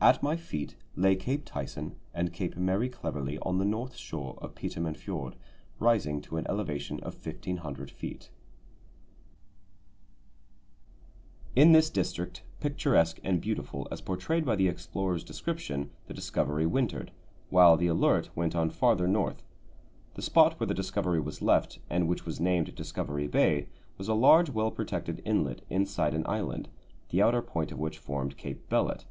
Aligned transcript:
At 0.00 0.24
my 0.24 0.34
feet 0.34 0.74
lay 0.96 1.14
Cape 1.14 1.44
Tyson 1.44 1.94
and 2.12 2.32
Cape 2.32 2.56
Mary 2.56 2.88
Cleverly 2.88 3.38
on 3.42 3.58
the 3.58 3.64
north 3.64 3.94
shore 3.94 4.34
of 4.38 4.56
Petermann 4.56 4.96
Fjord, 4.96 5.36
rising 5.78 6.20
to 6.22 6.36
an 6.36 6.44
elevation 6.48 6.98
of 6.98 7.14
1500 7.14 7.88
feet." 7.88 8.32
In 11.54 11.70
this 11.70 11.90
district, 11.90 12.42
picturesque 12.58 13.20
and 13.22 13.40
beautiful 13.40 13.86
as 13.92 14.00
portrayed 14.00 14.44
by 14.44 14.56
the 14.56 14.66
explorer's 14.66 15.22
description, 15.22 15.90
the 16.08 16.12
Discovery 16.14 16.66
wintered, 16.66 17.12
while 17.48 17.76
the 17.76 17.86
Alert 17.86 18.30
went 18.34 18.56
on 18.56 18.68
farther 18.68 19.06
North. 19.06 19.44
The 20.14 20.22
spot 20.22 20.58
where 20.58 20.66
the 20.66 20.74
Discovery 20.74 21.20
was 21.20 21.40
left, 21.40 21.78
and 21.88 22.08
which 22.08 22.26
was 22.26 22.40
named 22.40 22.74
Discovery 22.74 23.28
Bay, 23.28 23.68
was 23.96 24.08
a 24.08 24.14
large, 24.14 24.50
well 24.50 24.72
protected 24.72 25.22
inlet 25.24 25.60
inside 25.70 26.14
an 26.14 26.26
island, 26.26 26.68
the 27.10 27.22
outer 27.22 27.42
point 27.42 27.70
of 27.70 27.78
which 27.78 27.98
formed 27.98 28.36
Cape 28.36 28.68
Bellot. 28.68 29.04